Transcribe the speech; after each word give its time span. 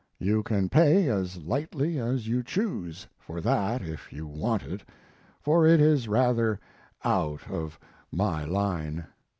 You 0.17 0.41
can 0.41 0.67
pay 0.67 1.09
as 1.09 1.37
lightly 1.43 1.99
as 1.99 2.27
you 2.27 2.41
choose 2.41 3.05
for 3.19 3.39
that 3.39 3.83
if 3.83 4.11
you 4.11 4.25
want 4.25 4.63
it, 4.63 4.83
for 5.39 5.67
it 5.67 5.79
is 5.79 6.07
rather 6.07 6.59
out 7.05 7.47
of 7.51 7.77
my 8.11 8.43
line. 8.43 9.05